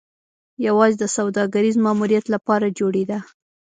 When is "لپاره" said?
2.33-2.67